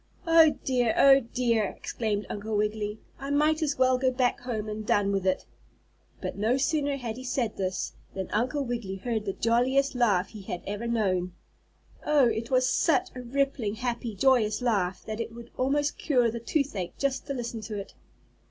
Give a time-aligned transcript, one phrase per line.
[0.25, 0.95] "Oh, dear!
[0.97, 2.97] Oh, dear!" exclaimed Uncle Wiggily.
[3.19, 5.45] "I might as well go back home and done with it."
[6.19, 10.41] But no sooner had he said this, than Uncle Wiggily heard the jolliest laugh he
[10.41, 11.33] had ever known.
[12.03, 12.25] Oh!
[12.27, 16.97] it was such a rippling, happy joyous laugh that it would almost cure the toothache
[16.97, 17.93] just to listen to it.